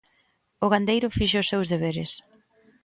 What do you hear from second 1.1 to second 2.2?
fixo os seus deberes.